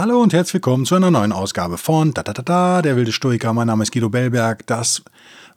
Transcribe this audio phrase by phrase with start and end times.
[0.00, 3.12] Hallo und herzlich willkommen zu einer neuen Ausgabe von da, da, da, da, der wilde
[3.12, 3.52] Stoiker.
[3.52, 4.66] Mein Name ist Guido Bellberg.
[4.66, 5.02] Das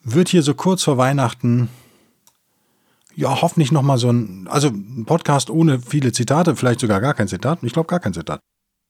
[0.03, 1.69] wird hier so kurz vor Weihnachten,
[3.15, 7.29] ja, hoffentlich nochmal so ein, also ein Podcast ohne viele Zitate, vielleicht sogar gar kein
[7.29, 7.59] Zitat.
[7.61, 8.41] Ich glaube gar kein Zitat.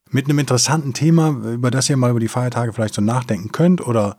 [0.10, 3.86] Mit einem interessanten Thema, über das ihr mal über die Feiertage vielleicht so nachdenken könnt
[3.86, 4.18] oder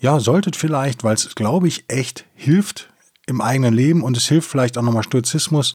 [0.00, 2.90] ja, solltet vielleicht, weil es, glaube ich, echt hilft
[3.26, 5.72] im eigenen Leben und es hilft vielleicht auch nochmal Stoizismus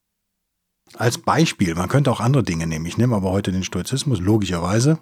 [0.98, 2.86] als Beispiel, man könnte auch andere Dinge nehmen.
[2.86, 5.00] Ich nehme aber heute den Stoizismus, logischerweise,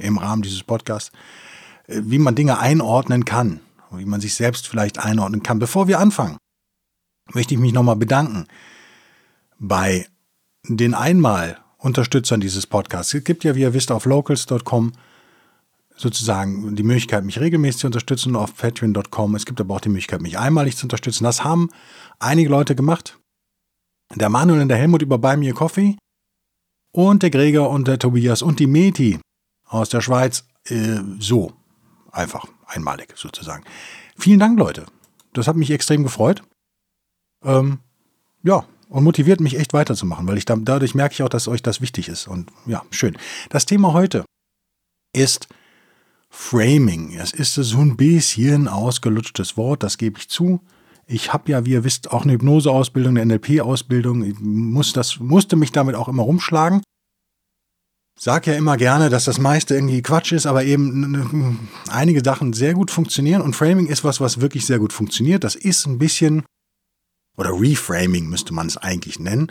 [0.00, 1.12] im Rahmen dieses Podcasts,
[1.86, 5.58] äh, wie man Dinge einordnen kann, wie man sich selbst vielleicht einordnen kann.
[5.58, 6.36] Bevor wir anfangen,
[7.32, 8.46] möchte ich mich nochmal bedanken
[9.58, 10.06] bei
[10.66, 13.14] den einmal Unterstützern dieses Podcasts.
[13.14, 14.92] Es gibt ja, wie ihr wisst, auf locals.com
[15.96, 19.34] sozusagen die Möglichkeit, mich regelmäßig zu unterstützen auf patreon.com.
[19.34, 21.24] Es gibt aber auch die Möglichkeit, mich einmalig zu unterstützen.
[21.24, 21.70] Das haben
[22.18, 23.17] einige Leute gemacht
[24.14, 25.96] der Manuel und der Helmut über Buy Me a Coffee
[26.92, 29.20] und der Gregor und der Tobias und die Meti
[29.66, 31.52] aus der Schweiz äh, so.
[32.10, 33.64] Einfach einmalig sozusagen.
[34.16, 34.86] Vielen Dank, Leute.
[35.34, 36.42] Das hat mich extrem gefreut.
[37.44, 37.80] Ähm,
[38.42, 41.62] ja, und motiviert mich echt weiterzumachen, weil ich da, dadurch merke ich auch, dass euch
[41.62, 42.26] das wichtig ist.
[42.26, 43.16] Und ja, schön.
[43.50, 44.24] Das Thema heute
[45.12, 45.48] ist
[46.30, 47.14] Framing.
[47.14, 50.60] Es ist so ein bisschen ausgelutschtes Wort, das gebe ich zu.
[51.10, 54.24] Ich habe ja, wie ihr wisst, auch eine Hypnoseausbildung, eine NLP-Ausbildung.
[54.24, 56.82] Ich muss das, musste mich damit auch immer rumschlagen.
[58.20, 62.74] Sag ja immer gerne, dass das meiste irgendwie Quatsch ist, aber eben einige Sachen sehr
[62.74, 65.44] gut funktionieren und Framing ist was, was wirklich sehr gut funktioniert.
[65.44, 66.44] Das ist ein bisschen,
[67.38, 69.50] oder Reframing müsste man es eigentlich nennen.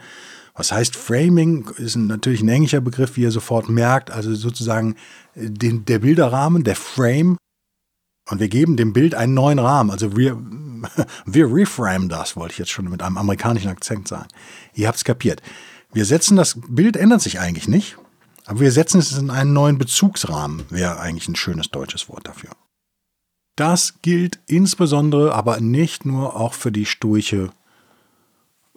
[0.54, 1.70] Was heißt Framing?
[1.78, 4.12] Ist natürlich ein englischer Begriff, wie ihr sofort merkt.
[4.12, 4.96] Also sozusagen
[5.34, 7.38] den, der Bilderrahmen, der Frame.
[8.30, 9.90] Und wir geben dem Bild einen neuen Rahmen.
[9.90, 10.38] Also wir,
[11.26, 14.28] wir reframe das, wollte ich jetzt schon mit einem amerikanischen Akzent sagen.
[14.74, 15.42] Ihr habt es kapiert.
[15.94, 17.98] Wir setzen das Bild ändert sich eigentlich nicht,
[18.46, 22.52] aber wir setzen es in einen neuen Bezugsrahmen, wäre eigentlich ein schönes deutsches Wort dafür.
[23.56, 27.50] Das gilt insbesondere, aber nicht nur auch für die stoische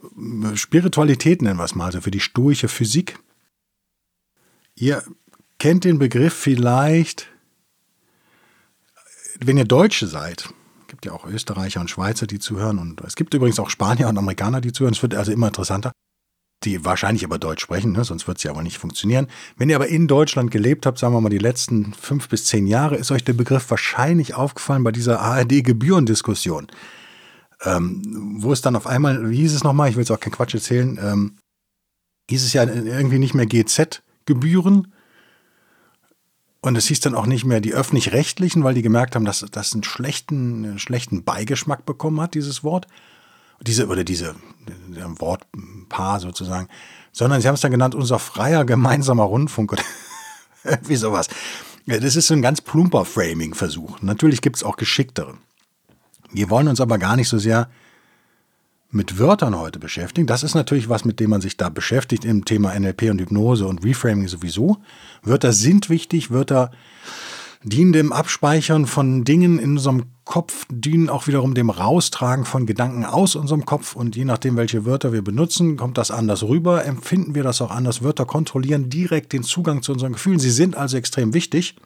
[0.03, 3.19] äh, Spiritualität, nennen wir es mal, also für die stoische Physik.
[4.75, 5.03] Ihr
[5.59, 7.30] kennt den Begriff vielleicht,
[9.41, 10.49] wenn ihr Deutsche seid
[10.91, 12.79] gibt ja auch Österreicher und Schweizer, die zuhören.
[12.79, 14.93] Und es gibt übrigens auch Spanier und Amerikaner, die zuhören.
[14.93, 15.93] Es wird also immer interessanter.
[16.65, 18.05] Die wahrscheinlich aber Deutsch sprechen, ne?
[18.05, 19.29] sonst wird es ja aber nicht funktionieren.
[19.57, 22.67] Wenn ihr aber in Deutschland gelebt habt, sagen wir mal die letzten fünf bis zehn
[22.67, 26.67] Jahre, ist euch der Begriff wahrscheinlich aufgefallen bei dieser ARD-Gebührendiskussion.
[27.63, 30.33] Ähm, wo es dann auf einmal, wie hieß es nochmal, ich will jetzt auch keinen
[30.33, 31.39] Quatsch erzählen, ähm,
[32.29, 34.93] hieß es ja irgendwie nicht mehr GZ-Gebühren,
[36.63, 39.73] und es hieß dann auch nicht mehr die öffentlich-rechtlichen, weil die gemerkt haben, dass das
[39.73, 42.87] einen schlechten, einen schlechten Beigeschmack bekommen hat, dieses Wort.
[43.63, 44.35] Diese, oder diese
[45.19, 46.69] Wortpaar sozusagen.
[47.13, 49.83] Sondern sie haben es dann genannt, unser freier gemeinsamer Rundfunk oder
[50.65, 51.29] irgendwie sowas.
[51.87, 54.01] Das ist so ein ganz plumper Framing-Versuch.
[54.03, 55.35] Natürlich gibt es auch geschicktere.
[56.31, 57.69] Wir wollen uns aber gar nicht so sehr
[58.91, 60.27] mit Wörtern heute beschäftigen.
[60.27, 63.67] Das ist natürlich was, mit dem man sich da beschäftigt im Thema NLP und Hypnose
[63.67, 64.79] und Reframing sowieso.
[65.23, 66.71] Wörter sind wichtig, Wörter
[67.63, 73.05] dienen dem Abspeichern von Dingen in unserem Kopf, dienen auch wiederum dem Raustragen von Gedanken
[73.05, 77.35] aus unserem Kopf und je nachdem, welche Wörter wir benutzen, kommt das anders rüber, empfinden
[77.35, 78.03] wir das auch anders.
[78.03, 80.39] Wörter kontrollieren direkt den Zugang zu unseren Gefühlen.
[80.39, 81.77] Sie sind also extrem wichtig.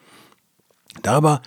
[1.03, 1.43] Darüber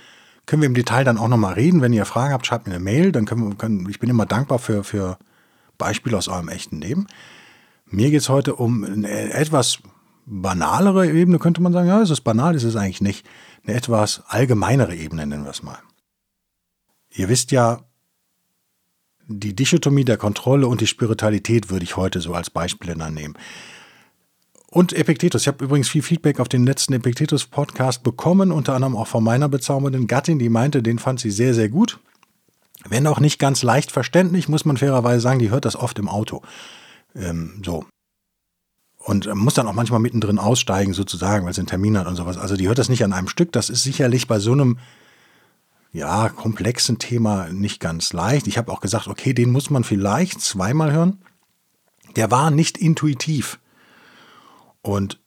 [0.46, 1.82] können wir im Detail dann auch nochmal reden.
[1.82, 3.12] Wenn ihr Fragen habt, schreibt mir eine Mail.
[3.12, 5.18] Dann können wir, können, ich bin immer dankbar für, für
[5.78, 7.08] Beispiel aus eurem echten Leben.
[7.86, 9.80] Mir geht es heute um eine etwas
[10.26, 11.88] banalere Ebene, könnte man sagen.
[11.88, 13.26] Ja, es ist banal, ist es eigentlich nicht.
[13.66, 15.80] Eine etwas allgemeinere Ebene, nennen wir es mal.
[17.14, 17.82] Ihr wisst ja,
[19.28, 23.36] die Dichotomie der Kontrolle und die Spiritualität würde ich heute so als Beispiele dann nehmen.
[24.70, 25.44] Und Epiktetus.
[25.44, 29.48] Ich habe übrigens viel Feedback auf den letzten Epiktetus-Podcast bekommen, unter anderem auch von meiner
[29.48, 32.00] bezaubernden Gattin, die meinte, den fand sie sehr, sehr gut.
[32.86, 36.10] Wenn auch nicht ganz leicht verständlich, muss man fairerweise sagen, die hört das oft im
[36.10, 36.42] Auto.
[37.16, 37.86] Ähm, so.
[38.98, 42.38] Und muss dann auch manchmal mittendrin aussteigen, sozusagen, weil sie einen Termin hat und sowas.
[42.38, 43.52] Also die hört das nicht an einem Stück.
[43.52, 44.78] Das ist sicherlich bei so einem
[45.94, 48.48] ja, komplexen Thema nicht ganz leicht.
[48.48, 51.20] Ich habe auch gesagt, okay, den muss man vielleicht zweimal hören.
[52.18, 53.60] Der war nicht intuitiv.
[54.82, 55.20] Und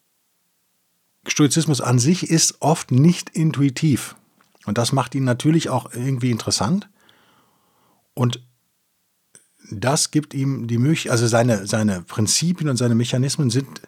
[1.27, 4.17] Stoizismus an sich ist oft nicht intuitiv.
[4.67, 6.90] Und das macht ihn natürlich auch irgendwie interessant.
[8.21, 8.43] Und
[9.71, 13.81] das gibt ihm die Möglichkeit, also seine, seine Prinzipien und seine Mechanismen sind,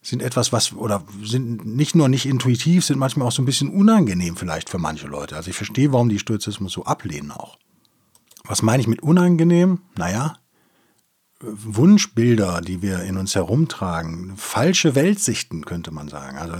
[0.00, 3.68] sind etwas, was, oder sind nicht nur nicht intuitiv, sind manchmal auch so ein bisschen
[3.68, 5.36] unangenehm vielleicht für manche Leute.
[5.36, 7.58] Also ich verstehe, warum die Stoizismus so ablehnen auch.
[8.44, 9.82] Was meine ich mit unangenehm?
[9.98, 10.38] Naja,
[11.40, 16.38] Wunschbilder, die wir in uns herumtragen, falsche Weltsichten, könnte man sagen.
[16.38, 16.56] Also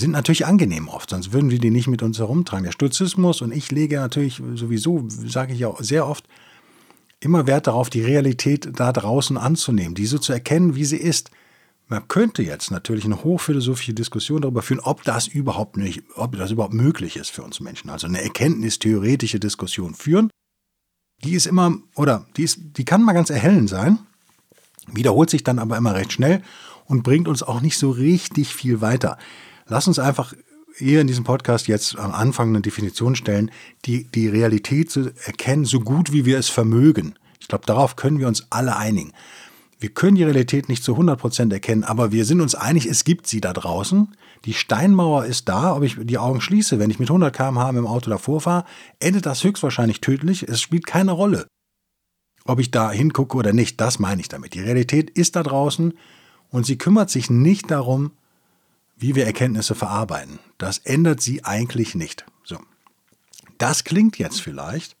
[0.00, 2.64] sind natürlich angenehm oft, sonst würden wir die nicht mit uns herumtragen.
[2.64, 6.26] Der Stoizismus und ich lege natürlich sowieso, sage ich auch sehr oft,
[7.20, 11.30] immer Wert darauf, die Realität da draußen anzunehmen, diese zu erkennen, wie sie ist.
[11.88, 16.50] Man könnte jetzt natürlich eine hochphilosophische Diskussion darüber führen, ob das überhaupt nicht, ob das
[16.50, 17.90] überhaupt möglich ist für uns Menschen.
[17.90, 20.30] Also eine erkenntnistheoretische Diskussion führen.
[21.22, 23.98] Die ist immer, oder die ist, die kann mal ganz erhellend sein,
[24.86, 26.42] wiederholt sich dann aber immer recht schnell
[26.86, 29.18] und bringt uns auch nicht so richtig viel weiter.
[29.72, 30.34] Lass uns einfach
[30.76, 33.50] hier in diesem Podcast jetzt am Anfang eine Definition stellen,
[33.86, 37.14] die, die Realität zu erkennen, so gut wie wir es vermögen.
[37.40, 39.12] Ich glaube, darauf können wir uns alle einigen.
[39.80, 43.26] Wir können die Realität nicht zu 100% erkennen, aber wir sind uns einig, es gibt
[43.26, 44.14] sie da draußen.
[44.44, 47.86] Die Steinmauer ist da, ob ich die Augen schließe, wenn ich mit 100 km/h im
[47.86, 48.66] Auto davor fahre,
[49.00, 50.46] endet das höchstwahrscheinlich tödlich.
[50.46, 51.46] Es spielt keine Rolle,
[52.44, 53.80] ob ich da hingucke oder nicht.
[53.80, 54.52] Das meine ich damit.
[54.52, 55.94] Die Realität ist da draußen
[56.50, 58.12] und sie kümmert sich nicht darum,
[59.02, 60.38] wie wir Erkenntnisse verarbeiten.
[60.58, 62.24] Das ändert sie eigentlich nicht.
[62.44, 62.58] So.
[63.58, 64.96] Das klingt jetzt vielleicht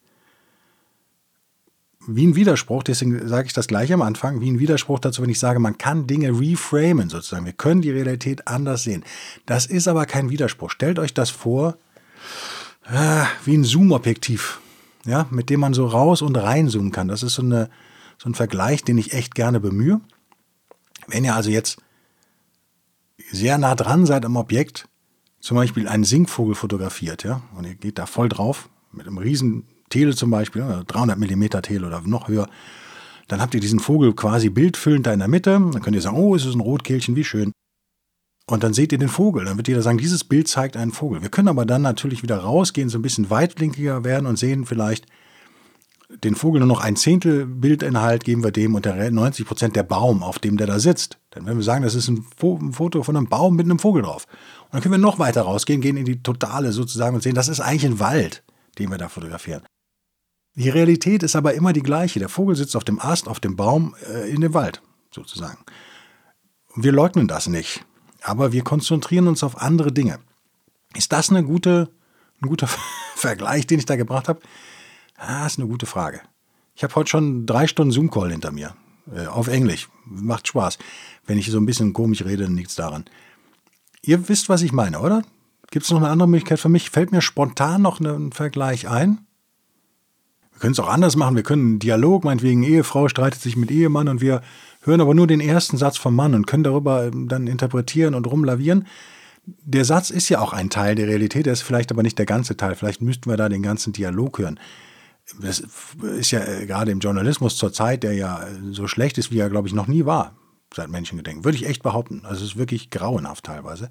[2.08, 5.30] wie ein Widerspruch, deswegen sage ich das gleich am Anfang, wie ein Widerspruch dazu, wenn
[5.30, 7.46] ich sage, man kann Dinge reframen sozusagen.
[7.46, 9.04] Wir können die Realität anders sehen.
[9.46, 10.70] Das ist aber kein Widerspruch.
[10.70, 11.76] Stellt euch das vor
[12.90, 14.60] äh, wie ein Zoom-Objektiv,
[15.06, 17.06] ja, mit dem man so raus und reinzoomen kann.
[17.06, 17.70] Das ist so, eine,
[18.18, 20.00] so ein Vergleich, den ich echt gerne bemühe.
[21.06, 21.78] Wenn ihr also jetzt
[23.30, 24.88] sehr nah dran seid am Objekt,
[25.40, 29.64] zum Beispiel einen Singvogel fotografiert, ja, und ihr geht da voll drauf, mit einem riesen
[29.88, 32.48] Tele zum Beispiel, 300 mm Tele oder noch höher,
[33.28, 36.16] dann habt ihr diesen Vogel quasi bildfüllend da in der Mitte, dann könnt ihr sagen,
[36.16, 37.52] oh, es ist ein Rotkehlchen, wie schön.
[38.46, 41.22] Und dann seht ihr den Vogel, dann wird jeder sagen, dieses Bild zeigt einen Vogel.
[41.22, 45.06] Wir können aber dann natürlich wieder rausgehen, so ein bisschen weitlinkiger werden und sehen vielleicht,
[46.24, 49.82] den Vogel nur noch ein Zehntel Bildinhalt geben wir dem und der 90 Prozent der
[49.82, 51.18] Baum, auf dem der da sitzt.
[51.30, 54.26] Dann werden wir sagen, das ist ein, Foto von einem Baum mit einem Vogel drauf.
[54.64, 57.48] Und dann können wir noch weiter rausgehen, gehen in die Totale sozusagen und sehen, das
[57.48, 58.42] ist eigentlich ein Wald,
[58.78, 59.62] den wir da fotografieren.
[60.54, 62.18] Die Realität ist aber immer die gleiche.
[62.18, 65.58] Der Vogel sitzt auf dem Ast, auf dem Baum, äh, in dem Wald sozusagen.
[66.76, 67.84] Wir leugnen das nicht,
[68.22, 70.18] aber wir konzentrieren uns auf andere Dinge.
[70.94, 71.90] Ist das eine gute,
[72.42, 72.68] ein guter
[73.14, 74.40] Vergleich, den ich da gebracht habe?
[75.24, 76.20] Ah, ist eine gute Frage.
[76.74, 78.74] Ich habe heute schon drei Stunden Zoom-Call hinter mir.
[79.14, 79.88] Äh, auf Englisch.
[80.04, 80.78] Macht Spaß.
[81.26, 83.04] Wenn ich so ein bisschen komisch rede, nichts daran.
[84.02, 85.22] Ihr wisst, was ich meine, oder?
[85.70, 86.90] Gibt es noch eine andere Möglichkeit für mich?
[86.90, 89.20] Fällt mir spontan noch ein Vergleich ein?
[90.50, 91.36] Wir können es auch anders machen.
[91.36, 94.42] Wir können einen Dialog, meinetwegen Ehefrau streitet sich mit Ehemann und wir
[94.80, 98.26] hören aber nur den ersten Satz vom Mann und können darüber ähm, dann interpretieren und
[98.26, 98.88] rumlavieren.
[99.44, 102.26] Der Satz ist ja auch ein Teil der Realität, der ist vielleicht aber nicht der
[102.26, 102.74] ganze Teil.
[102.74, 104.58] Vielleicht müssten wir da den ganzen Dialog hören
[105.40, 105.62] das
[106.02, 109.38] ist ja äh, gerade im Journalismus zur Zeit, der ja äh, so schlecht ist, wie
[109.38, 110.34] er, glaube ich, noch nie war,
[110.74, 111.44] seit Menschengedenken.
[111.44, 112.22] Würde ich echt behaupten.
[112.24, 113.90] Also es ist wirklich grauenhaft teilweise.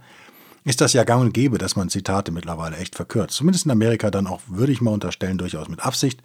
[0.63, 3.35] Ist das ja gang und gäbe, dass man Zitate mittlerweile echt verkürzt.
[3.35, 6.21] Zumindest in Amerika dann auch, würde ich mal unterstellen, durchaus mit Absicht,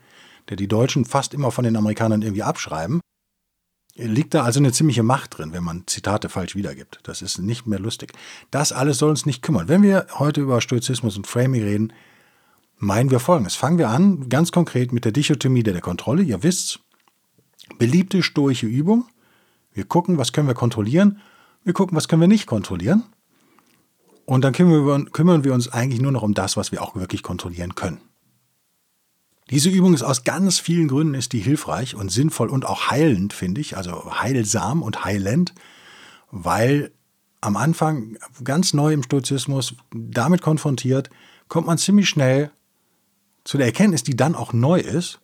[0.48, 3.00] der die Deutschen fast immer von den Amerikanern irgendwie abschreiben.
[3.94, 7.00] Liegt da also eine ziemliche Macht drin, wenn man Zitate falsch wiedergibt.
[7.04, 8.12] Das ist nicht mehr lustig.
[8.50, 9.68] Das alles soll uns nicht kümmern.
[9.68, 11.92] Wenn wir heute über Stoizismus und Framing reden,
[12.78, 13.54] meinen wir folgendes.
[13.54, 16.22] Fangen wir an, ganz konkret mit der Dichotomie der Kontrolle.
[16.22, 16.80] Ihr wisst,
[17.78, 19.06] beliebte stoische Übung.
[19.72, 21.20] Wir gucken, was können wir kontrollieren.
[21.64, 23.04] Wir gucken, was können wir nicht kontrollieren.
[24.24, 27.74] Und dann kümmern wir, uns eigentlich nur noch um das, was wir auch wirklich kontrollieren
[27.74, 28.00] können.
[29.50, 33.32] Diese Übung ist aus ganz vielen Gründen ist die hilfreich und sinnvoll und auch heilend,
[33.32, 35.54] finde ich, also heilsam und heilend,
[36.32, 36.90] weil
[37.40, 41.10] am Anfang ganz neu im Stoizismus damit konfrontiert,
[41.46, 42.50] kommt man ziemlich schnell
[43.46, 45.20] zu der Erkenntnis, die dann auch neu ist,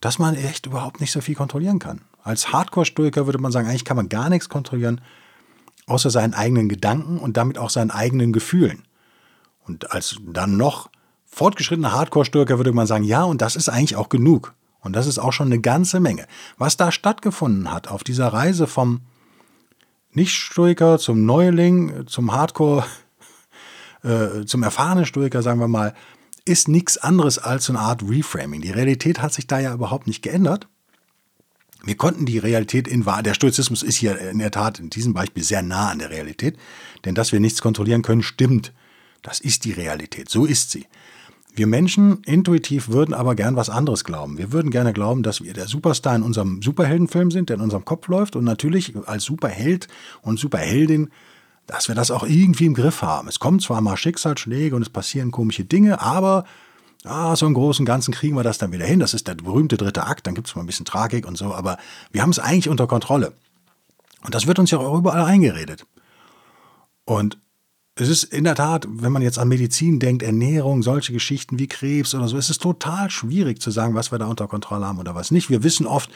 [0.00, 2.02] dass man echt überhaupt nicht so viel kontrollieren kann.
[2.22, 5.00] Als Hardcore-Stoiker würde man sagen, eigentlich kann man gar nichts kontrollieren,
[5.86, 8.82] außer seinen eigenen Gedanken und damit auch seinen eigenen Gefühlen.
[9.66, 10.90] Und als dann noch
[11.26, 14.54] fortgeschrittener Hardcore-Stoiker würde man sagen, ja, und das ist eigentlich auch genug.
[14.80, 16.26] Und das ist auch schon eine ganze Menge.
[16.58, 19.02] Was da stattgefunden hat auf dieser Reise vom
[20.12, 22.84] Nicht-Stoiker zum Neuling, zum Hardcore,
[24.02, 25.94] äh, zum erfahrenen Stoiker, sagen wir mal,
[26.44, 28.60] ist nichts anderes als so eine Art Reframing.
[28.60, 30.68] Die Realität hat sich da ja überhaupt nicht geändert.
[31.82, 35.14] Wir konnten die Realität in Wahrheit, der Stoizismus ist hier in der Tat in diesem
[35.14, 36.58] Beispiel sehr nah an der Realität,
[37.04, 38.72] denn dass wir nichts kontrollieren können, stimmt.
[39.22, 40.86] Das ist die Realität, so ist sie.
[41.54, 44.38] Wir Menschen intuitiv würden aber gern was anderes glauben.
[44.38, 47.84] Wir würden gerne glauben, dass wir der Superstar in unserem Superheldenfilm sind, der in unserem
[47.84, 49.88] Kopf läuft und natürlich als Superheld
[50.22, 51.10] und Superheldin,
[51.70, 53.28] dass wir das auch irgendwie im Griff haben.
[53.28, 56.44] Es kommen zwar mal Schicksalsschläge und es passieren komische Dinge, aber
[57.04, 58.98] ah, so im Großen und Ganzen kriegen wir das dann wieder hin.
[58.98, 61.54] Das ist der berühmte dritte Akt, dann gibt es mal ein bisschen Tragik und so,
[61.54, 61.78] aber
[62.10, 63.32] wir haben es eigentlich unter Kontrolle.
[64.24, 65.86] Und das wird uns ja auch überall eingeredet.
[67.04, 67.38] Und
[67.94, 71.68] es ist in der Tat, wenn man jetzt an Medizin denkt, Ernährung, solche Geschichten wie
[71.68, 74.98] Krebs oder so, es ist total schwierig zu sagen, was wir da unter Kontrolle haben
[74.98, 75.50] oder was nicht.
[75.50, 76.10] Wir wissen oft,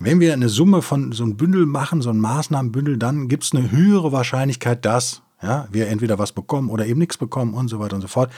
[0.00, 3.52] wenn wir eine Summe von so einem Bündel machen, so ein Maßnahmenbündel, dann gibt es
[3.52, 7.78] eine höhere Wahrscheinlichkeit, dass ja, wir entweder was bekommen oder eben nichts bekommen und so
[7.80, 8.32] weiter und so fort.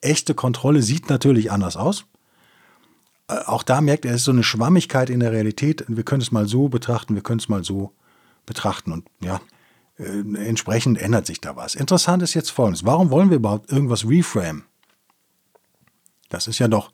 [0.00, 2.04] Echte Kontrolle sieht natürlich anders aus.
[3.28, 5.84] Äh, auch da merkt er, es ist so eine Schwammigkeit in der Realität.
[5.88, 7.92] Wir können es mal so betrachten, wir können es mal so
[8.46, 8.92] betrachten.
[8.92, 9.40] Und ja,
[9.98, 11.74] äh, entsprechend ändert sich da was.
[11.74, 12.84] Interessant ist jetzt folgendes.
[12.84, 14.64] Warum wollen wir überhaupt irgendwas reframe?
[16.28, 16.92] Das ist ja doch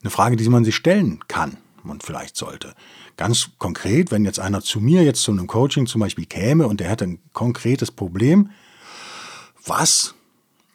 [0.00, 1.58] eine Frage, die man sich stellen kann
[1.90, 2.74] und vielleicht sollte.
[3.16, 6.80] Ganz konkret, wenn jetzt einer zu mir jetzt zu einem Coaching zum Beispiel käme und
[6.80, 8.50] der hätte ein konkretes Problem,
[9.64, 10.14] was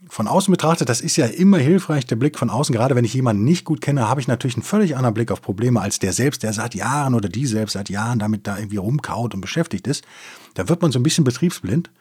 [0.10, 2.74] von außen betrachtet, das ist ja immer hilfreich, der Blick von außen.
[2.74, 5.42] Gerade wenn ich jemanden nicht gut kenne, habe ich natürlich einen völlig anderen Blick auf
[5.42, 8.78] Probleme als der selbst, der seit Jahren oder die selbst seit Jahren damit da irgendwie
[8.78, 10.06] rumkaut und beschäftigt ist.
[10.54, 11.92] Da wird man so ein bisschen betriebsblind.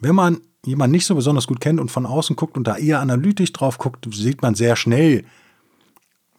[0.00, 3.00] Wenn man jemanden nicht so besonders gut kennt und von außen guckt und da eher
[3.00, 5.24] analytisch drauf guckt, sieht man sehr schnell,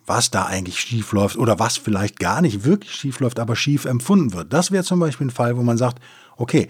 [0.05, 3.85] was da eigentlich schief läuft oder was vielleicht gar nicht wirklich schief läuft, aber schief
[3.85, 4.53] empfunden wird.
[4.53, 6.01] Das wäre zum Beispiel ein Fall, wo man sagt,
[6.37, 6.67] okay,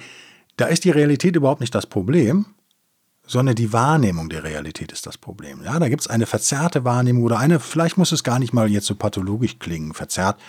[0.58, 2.46] da ist die Realität überhaupt nicht das Problem,
[3.28, 5.64] sondern die Wahrnehmung der Realität ist das Problem.
[5.64, 8.70] Ja, da gibt es eine verzerrte Wahrnehmung oder eine, vielleicht muss es gar nicht mal
[8.70, 10.40] jetzt so pathologisch klingen, verzerrt,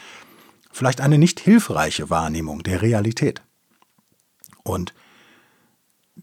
[0.71, 3.43] vielleicht eine nicht hilfreiche Wahrnehmung der Realität.
[4.63, 4.95] Und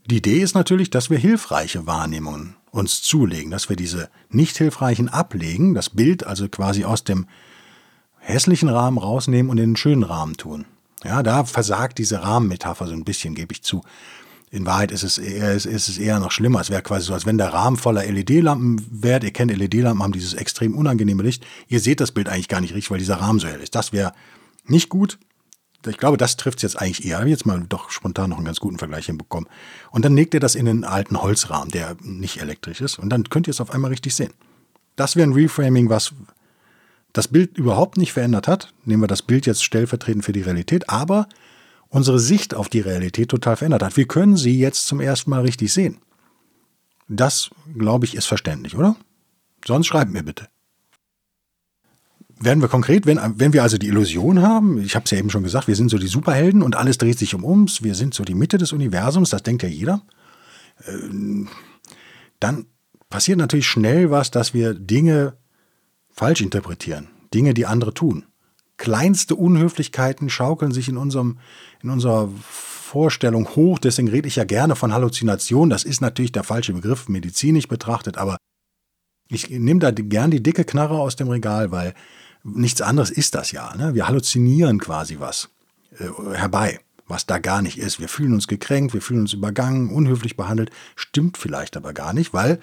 [0.05, 5.08] die Idee ist natürlich, dass wir hilfreiche Wahrnehmungen uns zulegen, dass wir diese nicht hilfreichen
[5.08, 7.27] ablegen, das Bild also quasi aus dem
[8.18, 10.65] hässlichen Rahmen rausnehmen und in den schönen Rahmen tun.
[11.03, 13.84] Ja, da versagt diese Rahmenmetapher so ein bisschen, gebe ich zu.
[14.50, 16.62] In Wahrheit ist es eher, ist es eher noch schlimmer.
[16.62, 19.24] Es wäre quasi so, als wenn der Rahmen voller LED-Lampen wäre.
[19.24, 21.46] Ihr kennt LED-Lampen, haben dieses extrem unangenehme Licht.
[21.68, 23.75] Ihr seht das Bild eigentlich gar nicht richtig, weil dieser Rahmen so hell ist.
[23.75, 24.13] Das wäre
[24.65, 25.20] nicht gut.
[25.88, 27.20] Ich glaube, das trifft es jetzt eigentlich eher.
[27.20, 29.50] Habe jetzt mal doch spontan noch einen ganz guten Vergleich hinbekommen.
[29.92, 33.00] Und dann legt ihr das in einen alten Holzrahmen, der nicht elektrisch ist.
[33.00, 34.34] Und dann könnt ihr es auf einmal richtig sehen.
[34.96, 36.13] Das wäre ein Reframing, was
[37.12, 38.74] das Bild überhaupt nicht verändert hat.
[38.86, 40.90] Nehmen wir das Bild jetzt stellvertretend für die Realität.
[40.90, 41.28] Aber
[41.90, 43.98] unsere Sicht auf die Realität total verändert hat.
[43.98, 46.00] Wir können sie jetzt zum ersten Mal richtig sehen.
[47.08, 48.96] Das, glaube ich, ist verständlich, oder?
[49.66, 50.48] Sonst schreibt mir bitte.
[52.40, 55.30] Werden wir konkret, wenn, wenn wir also die Illusion haben, ich habe es ja eben
[55.30, 58.13] schon gesagt, wir sind so die Superhelden und alles dreht sich um uns, wir sind
[58.13, 60.02] so die Mitte des Universums, das denkt ja jeder,
[60.88, 61.48] ähm,
[62.40, 62.66] dann
[63.10, 65.38] passiert natürlich schnell was, dass wir Dinge
[66.10, 68.25] falsch interpretieren, Dinge, die andere tun
[68.78, 71.40] kleinste Unhöflichkeiten schaukeln sich in, unserem,
[71.82, 73.80] in unserer Vorstellung hoch.
[73.80, 75.70] Deswegen rede ich ja gerne von Halluzination.
[75.70, 78.38] Das ist natürlich der falsche Begriff, medizinisch betrachtet, aber
[79.30, 81.94] ich nehme da gern die dicke Knarre aus dem Regal, weil
[82.44, 83.76] nichts anderes ist das ja.
[83.76, 83.94] Ne?
[83.94, 85.50] Wir halluzinieren quasi was
[86.00, 88.00] äh, herbei, was da gar nicht ist.
[88.00, 92.34] Wir fühlen uns gekränkt, wir fühlen uns übergangen, unhöflich behandelt, stimmt vielleicht aber gar nicht,
[92.34, 92.60] weil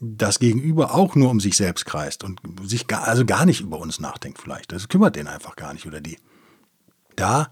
[0.00, 3.78] das Gegenüber auch nur um sich selbst kreist und sich gar, also gar nicht über
[3.78, 4.72] uns nachdenkt vielleicht.
[4.72, 6.18] Das kümmert den einfach gar nicht oder die.
[7.16, 7.50] Da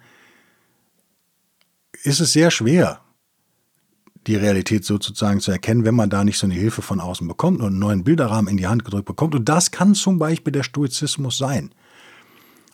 [2.03, 3.01] ist es sehr schwer,
[4.27, 7.61] die Realität sozusagen zu erkennen, wenn man da nicht so eine Hilfe von außen bekommt
[7.61, 9.35] und einen neuen Bilderrahmen in die Hand gedrückt bekommt.
[9.35, 11.75] Und das kann zum Beispiel der Stoizismus sein.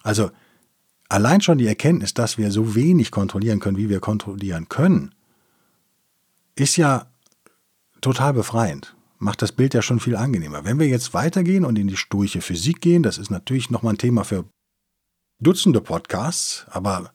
[0.02, 0.30] Also
[1.08, 5.14] allein schon die Erkenntnis, dass wir so wenig kontrollieren können, wie wir kontrollieren können,
[6.54, 7.06] ist ja
[8.00, 10.64] total befreiend macht das Bild ja schon viel angenehmer.
[10.64, 13.98] Wenn wir jetzt weitergehen und in die stoische Physik gehen, das ist natürlich nochmal ein
[13.98, 14.44] Thema für
[15.40, 17.12] Dutzende Podcasts, aber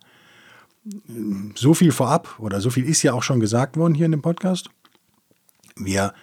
[1.56, 4.22] so viel vorab oder so viel ist ja auch schon gesagt worden hier in dem
[4.22, 4.70] Podcast.
[5.76, 6.14] Wir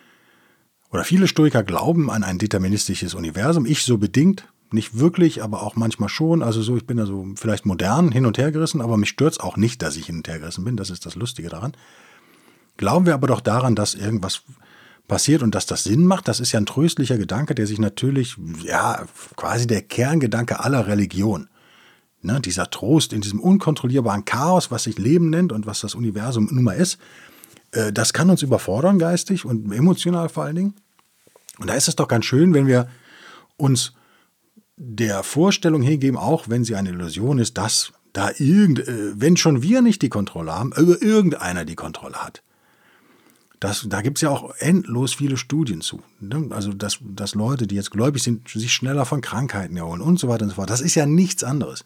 [0.90, 3.64] oder viele Stoiker glauben an ein deterministisches Universum.
[3.64, 6.42] Ich so bedingt, nicht wirklich, aber auch manchmal schon.
[6.42, 9.34] Also so, ich bin da so vielleicht modern hin und her gerissen, aber mich stört
[9.34, 10.76] es auch nicht, dass ich hin und her gerissen bin.
[10.76, 11.72] Das ist das Lustige daran.
[12.76, 14.42] Glauben wir aber doch daran, dass irgendwas
[15.06, 18.36] passiert und dass das Sinn macht, das ist ja ein tröstlicher Gedanke, der sich natürlich,
[18.62, 19.04] ja,
[19.36, 21.48] quasi der Kerngedanke aller Religion.
[22.22, 26.48] Ne, dieser Trost in diesem unkontrollierbaren Chaos, was sich Leben nennt und was das Universum
[26.50, 26.98] nun mal ist,
[27.72, 30.74] äh, das kann uns überfordern geistig und emotional vor allen Dingen.
[31.58, 32.88] Und da ist es doch ganz schön, wenn wir
[33.56, 33.94] uns
[34.76, 39.62] der Vorstellung hingeben, auch wenn sie eine Illusion ist, dass da irgend, äh, wenn schon
[39.62, 42.42] wir nicht die Kontrolle haben, aber irgendeiner die Kontrolle hat
[43.60, 46.02] Das, da gibt es ja auch endlos viele Studien zu.
[46.18, 46.48] Ne?
[46.50, 50.28] Also, dass, dass Leute, die jetzt gläubig sind, sich schneller von Krankheiten erholen und so
[50.28, 50.70] weiter und so fort.
[50.70, 51.84] Das ist ja nichts anderes.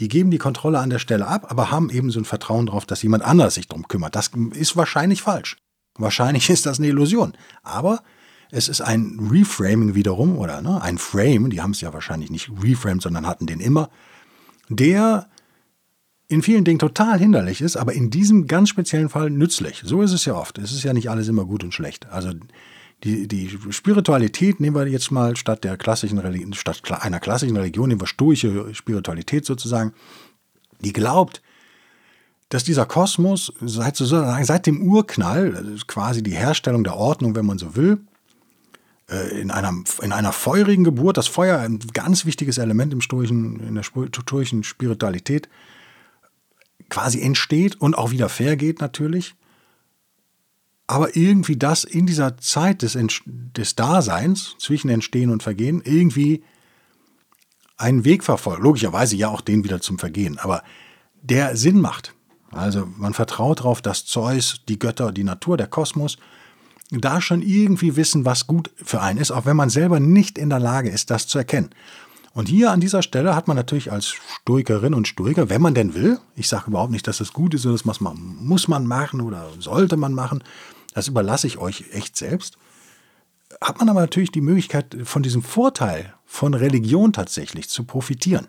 [0.00, 2.84] Die geben die Kontrolle an der Stelle ab, aber haben eben so ein Vertrauen darauf,
[2.84, 4.14] dass jemand anders sich darum kümmert.
[4.14, 5.56] Das ist wahrscheinlich falsch.
[5.96, 7.32] Wahrscheinlich ist das eine Illusion.
[7.62, 8.02] Aber
[8.50, 12.50] es ist ein Reframing wiederum, oder ne, ein Frame, die haben es ja wahrscheinlich nicht
[12.62, 13.88] reframed, sondern hatten den immer,
[14.68, 15.28] der
[16.34, 19.82] in vielen Dingen total hinderlich ist, aber in diesem ganz speziellen Fall nützlich.
[19.84, 20.58] So ist es ja oft.
[20.58, 22.10] Es ist ja nicht alles immer gut und schlecht.
[22.10, 22.32] Also
[23.04, 27.88] die, die Spiritualität nehmen wir jetzt mal statt der klassischen Religion, statt einer klassischen Religion
[27.88, 29.92] nehmen wir stoische Spiritualität sozusagen,
[30.80, 31.40] die glaubt,
[32.48, 37.76] dass dieser Kosmos seit, seit dem Urknall, quasi die Herstellung der Ordnung, wenn man so
[37.76, 37.98] will,
[39.08, 39.72] äh, in einer,
[40.02, 44.64] in einer feurigen Geburt, das Feuer ein ganz wichtiges Element im stoischen, in der stoischen
[44.64, 45.48] Spiritualität,
[46.94, 49.34] quasi entsteht und auch wieder vergeht natürlich.
[50.86, 52.96] Aber irgendwie das in dieser Zeit des,
[53.26, 56.44] des Daseins zwischen Entstehen und Vergehen irgendwie
[57.76, 58.62] einen Weg verfolgt.
[58.62, 60.62] Logischerweise ja auch den wieder zum Vergehen, aber
[61.20, 62.14] der Sinn macht.
[62.52, 66.16] Also man vertraut darauf, dass Zeus, die Götter, die Natur, der Kosmos
[66.92, 70.50] da schon irgendwie wissen, was gut für einen ist, auch wenn man selber nicht in
[70.50, 71.70] der Lage ist, das zu erkennen.
[72.34, 75.94] Und hier an dieser Stelle hat man natürlich als Stoikerin und Stoiker, wenn man denn
[75.94, 78.00] will, ich sage überhaupt nicht, dass das gut ist oder das muss
[78.68, 80.42] man machen oder sollte man machen,
[80.94, 82.58] das überlasse ich euch echt selbst,
[83.60, 88.48] hat man aber natürlich die Möglichkeit, von diesem Vorteil von Religion tatsächlich zu profitieren.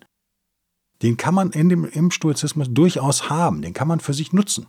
[1.03, 4.65] Den kann man in dem, im Stoizismus durchaus haben, den kann man für sich nutzen.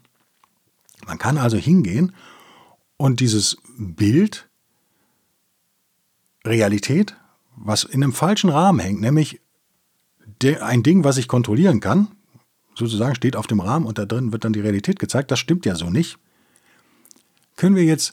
[1.06, 2.12] Man kann also hingehen
[2.98, 4.50] und dieses Bild,
[6.44, 7.16] Realität,
[7.56, 9.40] was in einem falschen Rahmen hängt, nämlich
[10.60, 12.08] ein Ding, was ich kontrollieren kann,
[12.74, 15.64] sozusagen steht auf dem Rahmen und da drin wird dann die Realität gezeigt, das stimmt
[15.66, 16.18] ja so nicht,
[17.56, 18.12] können wir jetzt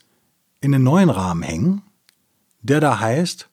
[0.61, 1.81] in einen neuen Rahmen hängen,
[2.61, 3.49] der da heißt,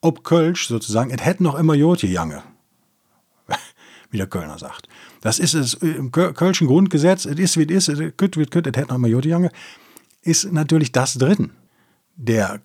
[0.00, 2.42] ob Kölsch sozusagen, es hätte noch immer Jotje Jange,
[4.10, 4.88] wie der Kölner sagt.
[5.20, 8.88] Das ist es im Kölschen Grundgesetz, es ist wie es ist, es kütt, es hätte
[8.88, 9.50] noch immer Jotje Jange,
[10.22, 11.50] ist natürlich das drin.
[12.14, 12.60] Der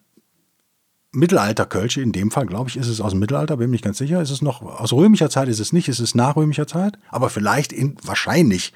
[1.18, 4.22] Mittelalter-Kölsche, in dem Fall, glaube ich, ist es aus dem Mittelalter, bin nicht ganz sicher.
[4.22, 7.32] Ist es noch aus römischer Zeit, ist es nicht, ist es nach römischer Zeit, aber
[7.32, 8.72] vielleicht in, wahrscheinlich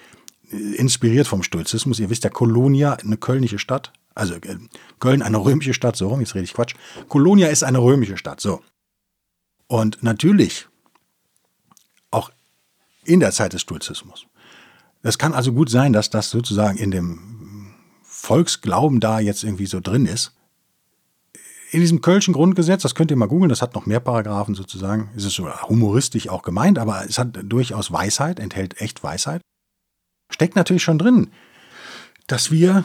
[0.52, 2.00] äh, inspiriert vom Stoizismus.
[2.00, 4.58] Ihr wisst ja, Kolonia, eine kölnische Stadt, also äh,
[5.00, 6.74] Köln eine römische Stadt, so rum, jetzt rede ich Quatsch.
[7.10, 8.62] Kolonia ist eine römische Stadt, so.
[9.68, 10.68] Und natürlich
[12.10, 12.32] auch
[13.06, 14.26] in der Zeit des Stoizismus.
[15.04, 19.80] Es kann also gut sein, dass das sozusagen in dem Volksglauben da jetzt irgendwie so
[19.80, 20.34] drin ist
[21.72, 25.10] in diesem Kölschen Grundgesetz, das könnt ihr mal googeln, das hat noch mehr Paragraphen sozusagen,
[25.16, 29.42] ist es so humoristisch auch gemeint, aber es hat durchaus Weisheit, enthält echt Weisheit.
[30.30, 31.32] Steckt natürlich schon drin,
[32.28, 32.84] dass wir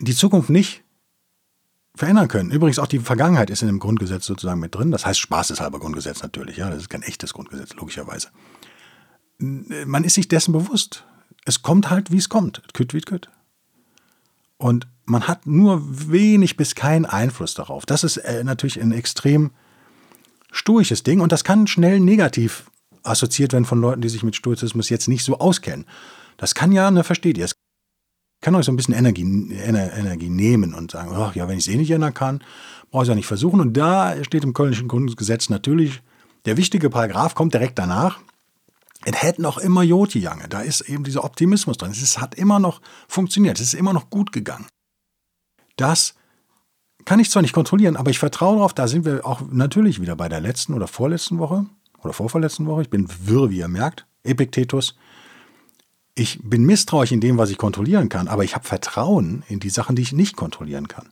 [0.00, 0.84] die Zukunft nicht
[1.96, 2.52] verändern können.
[2.52, 4.92] Übrigens auch die Vergangenheit ist in dem Grundgesetz sozusagen mit drin.
[4.92, 8.28] Das heißt spaßeshalber Grundgesetz natürlich, ja, das ist kein echtes Grundgesetz, logischerweise.
[9.38, 11.04] Man ist sich dessen bewusst.
[11.44, 12.62] Es kommt halt, wie es kommt.
[12.74, 13.28] Kütt wie kütt.
[14.56, 17.86] Und man hat nur wenig bis keinen Einfluss darauf.
[17.86, 19.50] Das ist äh, natürlich ein extrem
[20.52, 22.64] stoisches Ding und das kann schnell negativ
[23.02, 25.86] assoziiert werden von Leuten, die sich mit Stoizismus jetzt nicht so auskennen.
[26.36, 27.54] Das kann ja, ne, versteht ihr, es
[28.40, 31.66] kann euch so ein bisschen Energie, Ener, Energie nehmen und sagen, oh, ja, wenn ich
[31.66, 32.42] es eh nicht ändern kann,
[32.90, 33.60] brauche ich es ja nicht versuchen.
[33.60, 36.02] Und da steht im Kölnischen Grundgesetz natürlich,
[36.44, 38.18] der wichtige Paragraph kommt direkt danach.
[39.04, 40.48] Es hätte noch immer Joti Jange.
[40.48, 41.90] Da ist eben dieser Optimismus drin.
[41.90, 43.58] Es hat immer noch funktioniert.
[43.58, 44.66] Es ist immer noch gut gegangen.
[45.82, 46.14] Das
[47.04, 50.14] kann ich zwar nicht kontrollieren, aber ich vertraue darauf, da sind wir auch natürlich wieder
[50.14, 51.66] bei der letzten oder vorletzten Woche
[52.00, 52.82] oder vorvorletzten Woche.
[52.82, 54.06] Ich bin wirr, wie ihr merkt.
[54.22, 54.94] Epiktetus.
[56.14, 59.70] Ich bin misstrauisch in dem, was ich kontrollieren kann, aber ich habe Vertrauen in die
[59.70, 61.08] Sachen, die ich nicht kontrollieren kann.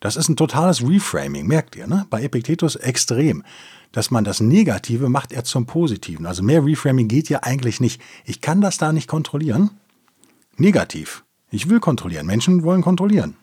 [0.00, 2.06] Das ist ein totales Reframing, merkt ihr, ne?
[2.10, 3.44] Bei Epiktetus extrem.
[3.92, 6.26] Dass man das Negative macht er zum Positiven.
[6.26, 7.98] Also mehr Reframing geht ja eigentlich nicht.
[8.26, 9.70] Ich kann das da nicht kontrollieren.
[10.58, 11.24] Negativ.
[11.50, 12.26] Ich will kontrollieren.
[12.26, 13.36] Menschen wollen kontrollieren.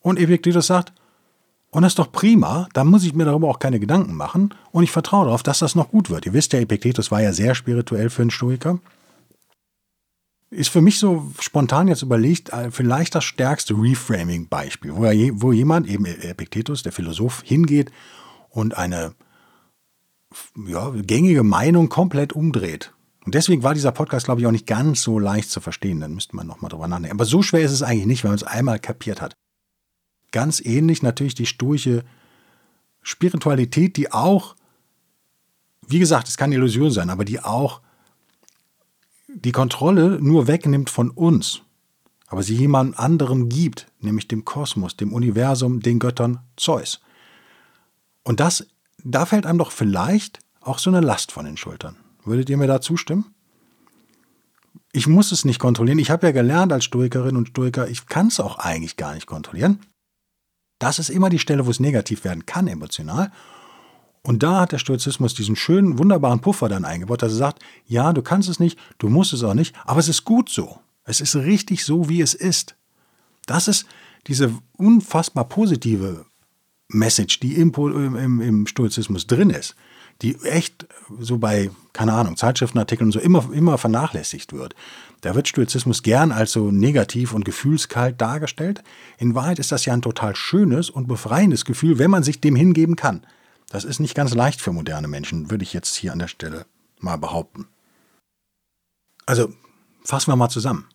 [0.00, 0.92] Und Epiktetus sagt,
[1.70, 4.84] und das ist doch prima, da muss ich mir darüber auch keine Gedanken machen und
[4.84, 6.26] ich vertraue darauf, dass das noch gut wird.
[6.26, 8.78] Ihr wisst ja, Epiktetus war ja sehr spirituell für einen Stoiker.
[10.50, 15.04] Ist für mich so spontan jetzt überlegt, äh, vielleicht das stärkste Reframing-Beispiel, wo,
[15.40, 17.90] wo jemand, eben Epiktetus, der Philosoph, hingeht
[18.50, 19.14] und eine
[20.66, 22.92] ja, gängige Meinung komplett umdreht.
[23.24, 26.00] Und deswegen war dieser Podcast, glaube ich, auch nicht ganz so leicht zu verstehen.
[26.00, 27.16] Dann müsste man nochmal drüber nachdenken.
[27.16, 29.34] Aber so schwer ist es eigentlich nicht, wenn man es einmal kapiert hat.
[30.32, 32.04] Ganz ähnlich natürlich die stoische
[33.02, 34.56] Spiritualität, die auch,
[35.86, 37.80] wie gesagt, es kann Illusion sein, aber die auch
[39.28, 41.62] die Kontrolle nur wegnimmt von uns.
[42.32, 47.02] aber sie jemand anderem gibt, nämlich dem Kosmos, dem Universum, den Göttern Zeus.
[48.24, 48.66] Und das,
[49.04, 51.96] da fällt einem doch vielleicht auch so eine Last von den Schultern.
[52.24, 53.34] Würdet ihr mir da zustimmen?
[54.92, 55.98] Ich muss es nicht kontrollieren.
[55.98, 59.26] Ich habe ja gelernt als Stoikerin und Stoiker, ich kann es auch eigentlich gar nicht
[59.26, 59.80] kontrollieren.
[60.78, 63.32] Das ist immer die Stelle, wo es negativ werden kann, emotional.
[64.22, 68.12] Und da hat der Stoizismus diesen schönen, wunderbaren Puffer dann eingebaut, dass er sagt, ja,
[68.12, 70.78] du kannst es nicht, du musst es auch nicht, aber es ist gut so.
[71.04, 72.76] Es ist richtig so, wie es ist.
[73.46, 73.86] Das ist
[74.28, 76.26] diese unfassbar positive
[76.88, 79.74] Message, die im, im, im Stoizismus drin ist,
[80.22, 80.86] die echt
[81.18, 84.74] so bei, keine Ahnung, Zeitschriftenartikeln und so immer, immer vernachlässigt wird.
[85.20, 88.82] Da wird Stoizismus gern als so negativ und gefühlskalt dargestellt.
[89.18, 92.56] In Wahrheit ist das ja ein total schönes und befreiendes Gefühl, wenn man sich dem
[92.56, 93.26] hingeben kann.
[93.68, 96.66] Das ist nicht ganz leicht für moderne Menschen, würde ich jetzt hier an der Stelle
[97.00, 97.66] mal behaupten.
[99.26, 99.52] Also
[100.04, 100.86] fassen wir mal zusammen.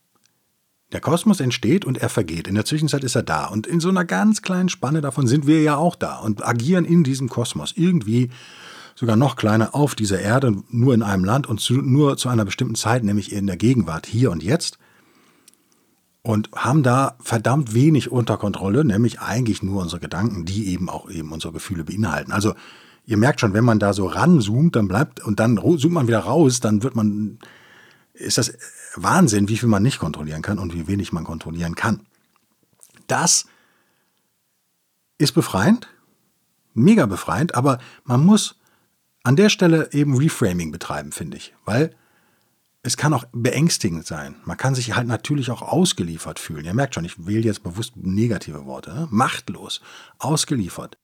[0.93, 2.47] Der Kosmos entsteht und er vergeht.
[2.47, 3.47] In der Zwischenzeit ist er da.
[3.47, 6.85] Und in so einer ganz kleinen Spanne davon sind wir ja auch da und agieren
[6.85, 7.73] in diesem Kosmos.
[7.75, 8.29] Irgendwie
[8.97, 12.45] sogar noch kleiner auf dieser Erde, nur in einem Land und zu, nur zu einer
[12.45, 14.79] bestimmten Zeit, nämlich in der Gegenwart, hier und jetzt.
[16.23, 21.11] Und haben da verdammt wenig unter Kontrolle, nämlich eigentlich nur unsere Gedanken, die eben auch
[21.11, 22.31] eben unsere Gefühle beinhalten.
[22.31, 22.55] Also
[23.05, 26.21] ihr merkt schon, wenn man da so ranzoomt, dann bleibt und dann zoomt man wieder
[26.21, 27.37] raus, dann wird man,
[28.13, 28.57] ist das
[28.95, 32.01] Wahnsinn, wie viel man nicht kontrollieren kann und wie wenig man kontrollieren kann.
[33.05, 33.45] Das
[35.19, 35.87] ist befreiend,
[36.73, 38.56] mega befreiend, aber man muss
[39.27, 41.93] an der Stelle eben Reframing betreiben, finde ich, weil
[42.81, 44.35] es kann auch beängstigend sein.
[44.45, 46.63] Man kann sich halt natürlich auch ausgeliefert fühlen.
[46.63, 48.93] Ihr merkt schon, ich wähle jetzt bewusst negative Worte.
[48.93, 49.07] Ne?
[49.11, 49.81] Machtlos,
[50.17, 50.97] ausgeliefert.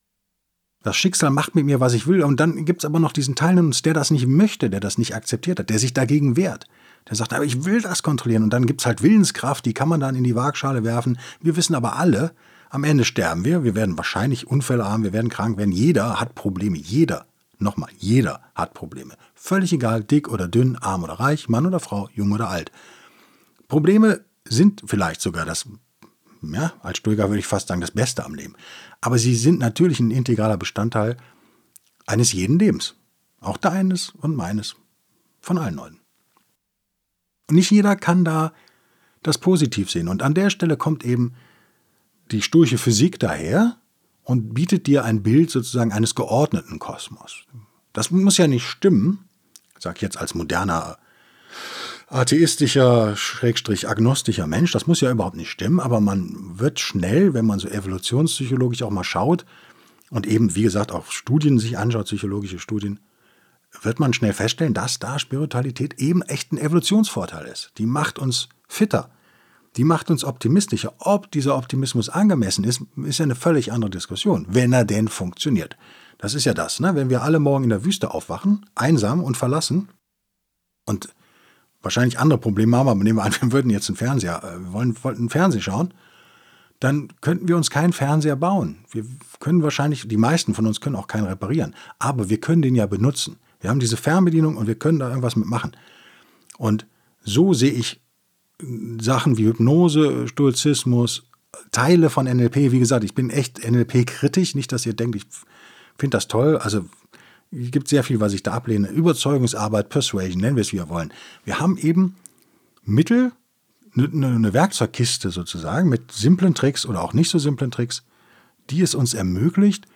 [0.82, 2.22] Das Schicksal macht mit mir, was ich will.
[2.22, 4.80] Und dann gibt es aber noch diesen Teil in uns, der das nicht möchte, der
[4.80, 6.66] das nicht akzeptiert hat, der sich dagegen wehrt.
[7.10, 8.44] Der sagt, aber ich will das kontrollieren.
[8.44, 11.18] Und dann gibt es halt Willenskraft, die kann man dann in die Waagschale werfen.
[11.42, 12.32] Wir wissen aber alle,
[12.70, 13.64] am Ende sterben wir.
[13.64, 15.72] Wir werden wahrscheinlich Unfälle haben, wir werden krank werden.
[15.72, 16.78] Jeder hat Probleme.
[16.78, 17.26] Jeder.
[17.64, 19.16] Nochmal, jeder hat Probleme.
[19.34, 22.70] Völlig egal, dick oder dünn, arm oder reich, Mann oder Frau, jung oder alt.
[23.68, 25.66] Probleme sind vielleicht sogar das,
[26.42, 28.54] ja, als Stoiker würde ich fast sagen, das Beste am Leben.
[29.00, 31.16] Aber sie sind natürlich ein integraler Bestandteil
[32.06, 32.96] eines jeden Lebens.
[33.40, 34.76] Auch deines und meines.
[35.40, 36.00] Von allen Leuten.
[37.50, 38.52] Nicht jeder kann da
[39.22, 40.08] das positiv sehen.
[40.08, 41.32] Und an der Stelle kommt eben
[42.30, 43.78] die sturche Physik daher
[44.24, 47.44] und bietet dir ein Bild sozusagen eines geordneten Kosmos.
[47.92, 49.28] Das muss ja nicht stimmen,
[49.78, 50.98] sag ich jetzt als moderner
[52.08, 57.46] atheistischer, schrägstrich agnostischer Mensch, das muss ja überhaupt nicht stimmen, aber man wird schnell, wenn
[57.46, 59.44] man so evolutionspsychologisch auch mal schaut
[60.10, 63.00] und eben, wie gesagt, auch Studien sich anschaut, psychologische Studien,
[63.82, 67.72] wird man schnell feststellen, dass da Spiritualität eben echt ein Evolutionsvorteil ist.
[67.78, 69.10] Die macht uns fitter.
[69.76, 70.94] Die macht uns optimistischer.
[70.98, 75.76] Ob dieser Optimismus angemessen ist, ist ja eine völlig andere Diskussion, wenn er denn funktioniert.
[76.18, 76.94] Das ist ja das, ne?
[76.94, 79.88] wenn wir alle morgen in der Wüste aufwachen, einsam und verlassen
[80.86, 81.08] und
[81.82, 84.72] wahrscheinlich andere Probleme haben, aber nehmen wir an, wir würden jetzt einen Fernseher, äh, wir
[84.72, 85.92] wollen, wollten einen Fernseher schauen,
[86.80, 88.84] dann könnten wir uns keinen Fernseher bauen.
[88.90, 89.04] Wir
[89.40, 92.86] können wahrscheinlich, die meisten von uns können auch keinen reparieren, aber wir können den ja
[92.86, 93.36] benutzen.
[93.60, 95.72] Wir haben diese Fernbedienung und wir können da irgendwas mitmachen.
[96.58, 96.86] Und
[97.22, 98.03] so sehe ich
[99.00, 101.24] Sachen wie Hypnose, Stoizismus,
[101.70, 102.72] Teile von NLP.
[102.72, 104.54] Wie gesagt, ich bin echt NLP-kritisch.
[104.54, 105.24] Nicht, dass ihr denkt, ich
[105.96, 106.56] finde das toll.
[106.58, 106.84] Also
[107.52, 108.88] es gibt sehr viel, was ich da ablehne.
[108.88, 111.12] Überzeugungsarbeit, Persuasion, nennen wir es wie wir wollen.
[111.44, 112.16] Wir haben eben
[112.84, 113.32] Mittel,
[113.96, 118.02] eine Werkzeugkiste sozusagen mit simplen Tricks oder auch nicht so simplen Tricks,
[118.70, 119.86] die es uns ermöglicht,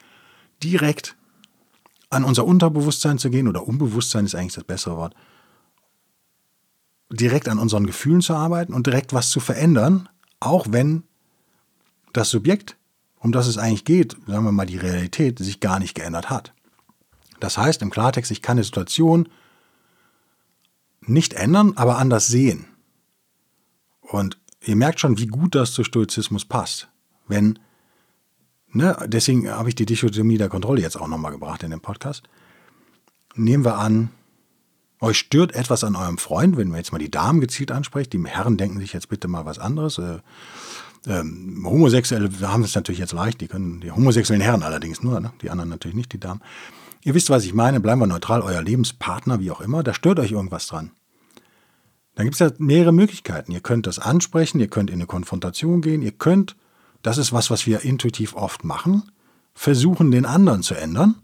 [0.62, 1.16] direkt
[2.10, 5.14] an unser Unterbewusstsein zu gehen, oder Unbewusstsein ist eigentlich das bessere Wort,
[7.10, 10.08] direkt an unseren Gefühlen zu arbeiten und direkt was zu verändern,
[10.40, 11.04] auch wenn
[12.12, 12.76] das Subjekt,
[13.18, 16.52] um das es eigentlich geht, sagen wir mal die Realität, sich gar nicht geändert hat.
[17.40, 19.28] Das heißt im Klartext, ich kann eine Situation
[21.00, 22.66] nicht ändern, aber anders sehen.
[24.00, 26.88] Und ihr merkt schon, wie gut das zu Stoizismus passt.
[27.26, 27.58] Wenn
[28.70, 32.24] Ne, deswegen habe ich die Dichotomie der Kontrolle jetzt auch nochmal gebracht in dem Podcast.
[33.34, 34.10] Nehmen wir an,
[35.00, 38.10] euch stört etwas an eurem Freund, wenn wir jetzt mal die Damen gezielt ansprechen.
[38.10, 39.98] Die Herren denken sich jetzt bitte mal was anderes.
[39.98, 40.18] Äh,
[41.06, 45.32] ähm, Homosexuelle haben es natürlich jetzt leicht, die können, die homosexuellen Herren allerdings nur, ne?
[45.42, 46.40] die anderen natürlich nicht, die Damen.
[47.04, 50.18] Ihr wisst, was ich meine, bleiben wir neutral, euer Lebenspartner, wie auch immer, da stört
[50.18, 50.90] euch irgendwas dran.
[52.16, 53.52] Dann gibt es ja mehrere Möglichkeiten.
[53.52, 56.56] Ihr könnt das ansprechen, ihr könnt in eine Konfrontation gehen, ihr könnt
[57.02, 59.10] das ist was, was wir intuitiv oft machen,
[59.54, 61.16] versuchen den anderen zu ändern.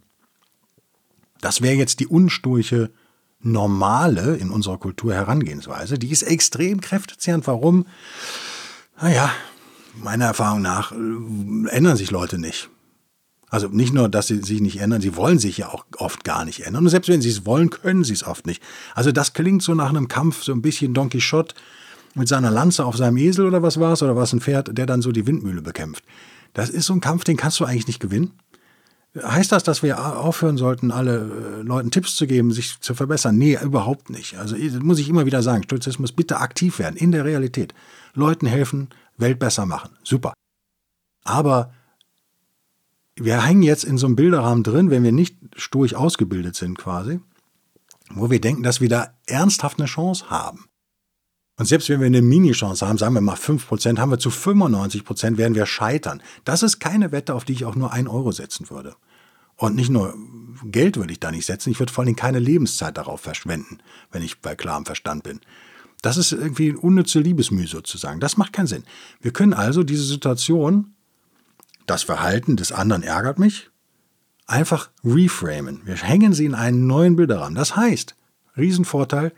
[1.41, 2.91] Das wäre jetzt die unsturche,
[3.45, 5.99] normale in unserer Kultur Herangehensweise.
[5.99, 7.47] Die ist extrem kräftezehrend.
[7.47, 7.87] Warum?
[9.01, 9.31] Naja,
[9.95, 12.71] meiner Erfahrung nach äh, ändern sich Leute nicht.
[13.51, 16.45] Also nicht nur, dass sie sich nicht ändern, sie wollen sich ja auch oft gar
[16.45, 16.85] nicht ändern.
[16.85, 18.61] Und selbst wenn sie es wollen, können sie es oft nicht.
[18.97, 21.55] Also das klingt so nach einem Kampf, so ein bisschen Don Quixote
[22.15, 24.87] mit seiner Lanze auf seinem Esel oder was war es, oder was ein Pferd, der
[24.87, 26.03] dann so die Windmühle bekämpft.
[26.53, 28.33] Das ist so ein Kampf, den kannst du eigentlich nicht gewinnen.
[29.23, 33.39] Heißt das, dass wir aufhören sollten, alle äh, Leuten Tipps zu geben, sich zu verbessern?
[33.39, 34.37] Nee, überhaupt nicht.
[34.39, 37.75] Also muss ich immer wieder sagen, Stoizismus bitte aktiv werden, in der Realität.
[38.15, 39.91] Leuten helfen, Welt besser machen.
[40.03, 40.35] Super.
[41.23, 41.73] Aber
[43.17, 47.21] wir hängen jetzt in so einem Bilderrahmen drin, wenn wir nicht stoisch ausgebildet sind quasi,
[48.11, 50.67] wo wir denken, dass wir da ernsthaft eine Chance haben.
[51.57, 55.37] Und selbst wenn wir eine Mini-Chance haben, sagen wir mal 5%, haben wir zu 95%
[55.37, 56.21] werden wir scheitern.
[56.45, 58.97] Das ist keine Wette, auf die ich auch nur ein Euro setzen würde.
[59.57, 60.15] Und nicht nur
[60.65, 63.79] Geld würde ich da nicht setzen, ich würde vor allem keine Lebenszeit darauf verschwenden,
[64.11, 65.41] wenn ich bei klarem Verstand bin.
[66.03, 68.19] Das ist irgendwie unnütze Liebesmühe sozusagen.
[68.19, 68.85] Das macht keinen Sinn.
[69.21, 70.95] Wir können also diese Situation
[71.87, 73.71] das Verhalten des anderen ärgert mich,
[74.47, 75.83] einfach reframen.
[75.85, 77.55] Wir hängen sie in einen neuen Bilderrahmen.
[77.55, 78.15] Das heißt,
[78.57, 79.33] Riesenvorteil,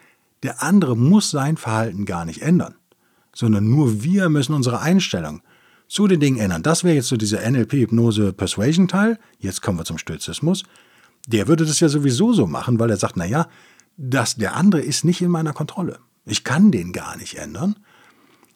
[0.46, 2.76] der andere muss sein Verhalten gar nicht ändern,
[3.34, 5.42] sondern nur wir müssen unsere Einstellung
[5.88, 6.62] zu den Dingen ändern.
[6.62, 9.18] Das wäre jetzt so dieser NLP-Hypnose-Persuasion-Teil.
[9.40, 10.62] Jetzt kommen wir zum Stoizismus.
[11.26, 13.48] Der würde das ja sowieso so machen, weil er sagt, naja,
[13.96, 15.98] das, der andere ist nicht in meiner Kontrolle.
[16.24, 17.74] Ich kann den gar nicht ändern.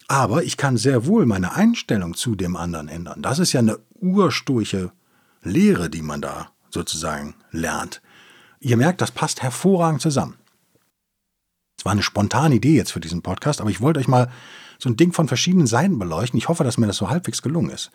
[0.07, 3.21] Aber ich kann sehr wohl meine Einstellung zu dem anderen ändern.
[3.21, 4.93] Das ist ja eine ursturche
[5.43, 8.01] Lehre, die man da sozusagen lernt.
[8.61, 10.37] Ihr merkt, das passt hervorragend zusammen.
[11.81, 14.31] Es war eine spontane Idee jetzt für diesen Podcast, aber ich wollte euch mal
[14.79, 16.37] so ein Ding von verschiedenen Seiten beleuchten.
[16.37, 17.91] Ich hoffe, dass mir das so halbwegs gelungen ist.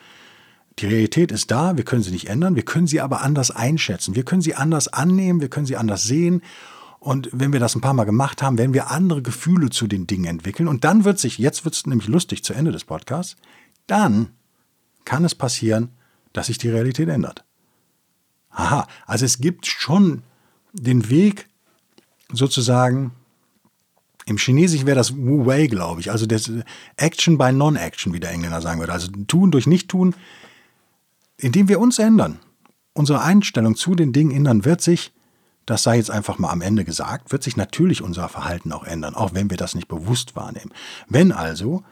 [0.80, 4.16] Die Realität ist da, wir können sie nicht ändern, wir können sie aber anders einschätzen,
[4.16, 6.42] wir können sie anders annehmen, wir können sie anders sehen
[7.00, 10.08] und wenn wir das ein paar Mal gemacht haben, werden wir andere Gefühle zu den
[10.08, 10.68] Dingen entwickeln.
[10.68, 13.36] Und dann wird sich, jetzt wird es nämlich lustig zu Ende des Podcasts,
[13.86, 14.30] dann
[15.06, 15.90] kann es passieren,
[16.34, 17.46] dass sich die Realität ändert.
[18.50, 20.24] Aha, also es gibt schon
[20.74, 21.48] den Weg
[22.34, 23.12] sozusagen,
[24.26, 26.52] im Chinesischen wäre das Wu Wei, glaube ich, also das
[26.98, 28.94] Action by Non-Action, wie der Engländer sagen würde.
[28.94, 30.16] Also tun durch Nicht-Tun,
[31.38, 32.40] indem wir uns ändern.
[32.94, 35.12] Unsere Einstellung zu den Dingen ändern, wird sich
[35.66, 39.16] das sei jetzt einfach mal am Ende gesagt, wird sich natürlich unser Verhalten auch ändern,
[39.16, 40.72] auch wenn wir das nicht bewusst wahrnehmen.
[41.08, 41.84] Wenn also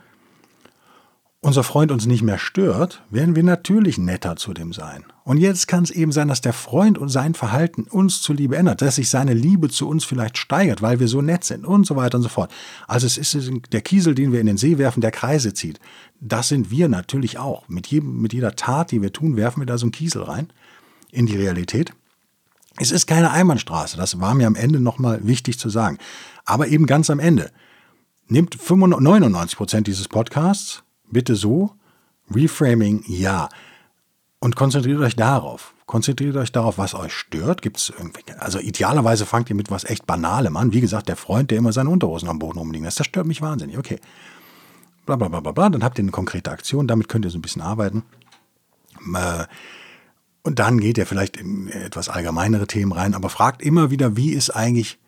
[1.43, 5.03] unser Freund uns nicht mehr stört, werden wir natürlich netter zu dem sein.
[5.25, 8.81] Und jetzt kann es eben sein, dass der Freund und sein Verhalten uns zuliebe ändert,
[8.81, 11.97] dass sich seine Liebe zu uns vielleicht steigert, weil wir so nett sind und so
[11.97, 12.49] weiter und so fort.
[12.87, 15.81] Also es ist der Kiesel, den wir in den See werfen, der Kreise zieht.
[16.21, 17.67] Das sind wir natürlich auch.
[17.67, 20.47] Mit, jedem, mit jeder Tat, die wir tun, werfen wir da so einen Kiesel rein
[21.11, 21.93] in die Realität.
[22.77, 25.97] Es ist keine Einbahnstraße, das war mir am Ende nochmal wichtig zu sagen.
[26.45, 27.51] Aber eben ganz am Ende.
[28.27, 30.82] Nehmt 99 Prozent dieses Podcasts
[31.13, 31.71] bitte so,
[32.33, 33.49] Reframing ja.
[34.39, 35.73] Und konzentriert euch darauf.
[35.85, 37.61] Konzentriert euch darauf, was euch stört.
[37.61, 40.73] Gibt's irgendwie, also idealerweise fangt ihr mit was echt Banalem an.
[40.73, 43.41] Wie gesagt, der Freund, der immer seine Unterhosen am Boden rumliegen lässt, das stört mich
[43.41, 43.77] wahnsinnig.
[43.77, 43.99] Okay.
[45.05, 45.69] Bla bla bla bla bla.
[45.69, 48.03] Dann habt ihr eine konkrete Aktion, damit könnt ihr so ein bisschen arbeiten.
[49.13, 49.45] Äh,
[50.43, 54.31] und dann geht er vielleicht in etwas allgemeinere Themen rein, aber fragt immer wieder, wie
[54.31, 54.99] ist eigentlich,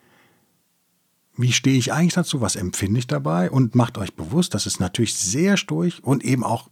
[1.38, 4.80] wie stehe ich eigentlich dazu, was empfinde ich dabei und macht euch bewusst, das ist
[4.80, 6.69] natürlich sehr sturig und eben auch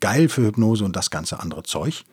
[0.00, 2.04] geil für Hypnose und das ganze andere Zeug.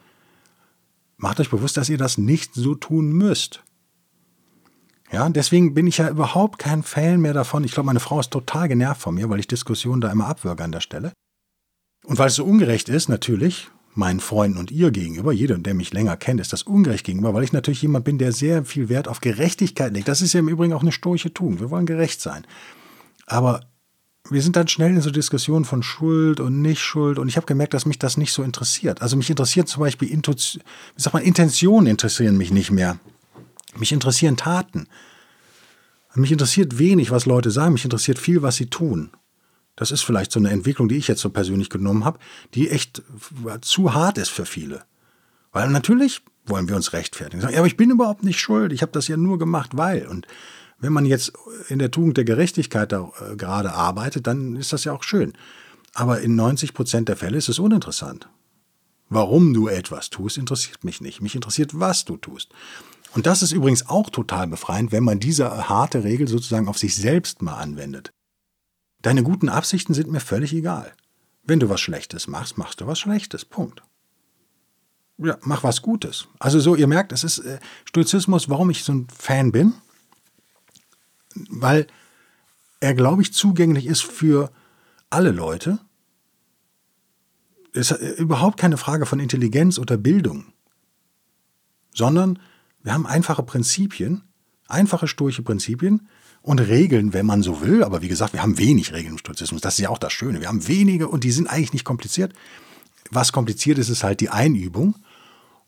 [1.17, 3.63] Macht euch bewusst, dass ihr das nicht so tun müsst.
[5.11, 7.63] Ja, deswegen bin ich ja überhaupt kein Fan mehr davon.
[7.63, 10.63] Ich glaube, meine Frau ist total genervt von mir, weil ich Diskussionen da immer abwürge
[10.63, 11.13] an der Stelle.
[12.05, 15.93] Und weil es so ungerecht ist, natürlich, meinen Freunden und ihr gegenüber, jeder, der mich
[15.93, 19.07] länger kennt, ist das ungerecht gegenüber, weil ich natürlich jemand bin, der sehr viel Wert
[19.07, 20.07] auf Gerechtigkeit legt.
[20.07, 21.59] Das ist ja im Übrigen auch eine stoische Tugend.
[21.59, 22.45] Wir wollen gerecht sein.
[23.25, 23.61] Aber
[24.29, 27.73] wir sind dann schnell in so Diskussionen von Schuld und Nicht-Schuld und ich habe gemerkt,
[27.73, 29.01] dass mich das nicht so interessiert.
[29.01, 32.99] Also mich interessiert zum Beispiel, wie sagt man, Intentionen interessieren mich nicht mehr.
[33.77, 34.87] Mich interessieren Taten.
[36.15, 39.11] Mich interessiert wenig, was Leute sagen, mich interessiert viel, was sie tun.
[39.77, 42.19] Das ist vielleicht so eine Entwicklung, die ich jetzt so persönlich genommen habe,
[42.55, 43.03] die echt
[43.61, 44.83] zu hart ist für viele.
[45.53, 47.41] Weil natürlich wollen wir uns rechtfertigen.
[47.41, 48.73] Sagen, ja, aber ich bin überhaupt nicht schuld.
[48.73, 50.07] Ich habe das ja nur gemacht, weil.
[50.07, 50.27] Und
[50.79, 51.31] wenn man jetzt
[51.69, 55.33] in der Tugend der Gerechtigkeit da äh, gerade arbeitet, dann ist das ja auch schön.
[55.93, 58.29] Aber in 90 Prozent der Fälle ist es uninteressant.
[59.09, 61.21] Warum du etwas tust, interessiert mich nicht.
[61.21, 62.49] Mich interessiert, was du tust.
[63.13, 66.95] Und das ist übrigens auch total befreiend, wenn man diese harte Regel sozusagen auf sich
[66.95, 68.11] selbst mal anwendet.
[69.01, 70.91] Deine guten Absichten sind mir völlig egal.
[71.43, 73.45] Wenn du was Schlechtes machst, machst du was Schlechtes.
[73.45, 73.81] Punkt.
[75.17, 76.27] Ja, mach was Gutes.
[76.39, 79.73] Also so, ihr merkt, es ist äh, Stoizismus, warum ich so ein Fan bin.
[81.49, 81.87] Weil
[82.79, 84.51] er, glaube ich, zugänglich ist für
[85.09, 85.79] alle Leute.
[87.73, 90.53] ist überhaupt keine Frage von Intelligenz oder Bildung,
[91.93, 92.39] sondern
[92.83, 94.23] wir haben einfache Prinzipien,
[94.67, 96.07] einfache sturche Prinzipien
[96.47, 97.83] und Regeln, wenn man so will.
[97.83, 99.59] Aber wie gesagt, wir haben wenig Regeln im Stoizismus.
[99.59, 100.39] Das ist ja auch das Schöne.
[100.39, 102.31] Wir haben wenige und die sind eigentlich nicht kompliziert.
[103.11, 104.95] Was kompliziert ist, ist halt die Einübung.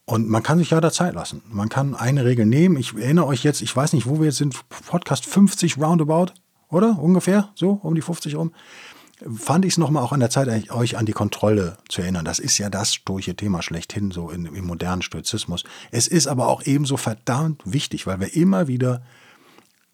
[0.05, 1.41] Und man kann sich ja da Zeit lassen.
[1.49, 2.77] Man kann eine Regel nehmen.
[2.77, 4.55] Ich erinnere euch jetzt, ich weiß nicht, wo wir jetzt sind,
[4.87, 6.27] Podcast 50 roundabout,
[6.69, 6.97] oder?
[6.97, 8.53] Ungefähr, so um die 50 rum.
[9.35, 12.23] Fand ich es nochmal auch an der Zeit, euch an die Kontrolle zu erinnern.
[12.23, 15.65] Das ist ja das stoische Thema schlechthin, so in, im modernen Stoizismus.
[15.91, 19.01] Es ist aber auch ebenso verdammt wichtig, weil wir immer wieder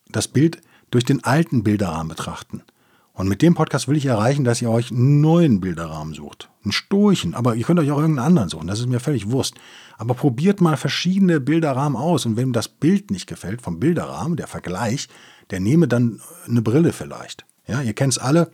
[0.09, 0.61] das Bild
[0.95, 2.63] durch den alten Bilderrahmen betrachten.
[3.11, 6.49] Und mit dem Podcast will ich erreichen, dass ihr euch einen neuen Bilderrahmen sucht.
[6.63, 9.55] Einen Storchen, aber ihr könnt euch auch irgendeinen anderen suchen, das ist mir völlig Wurst.
[9.97, 14.47] Aber probiert mal verschiedene Bilderrahmen aus und wenn das Bild nicht gefällt vom Bilderrahmen, der
[14.47, 15.09] Vergleich,
[15.49, 17.45] der nehme dann eine Brille vielleicht.
[17.67, 18.49] Ja, ihr kennt es alle,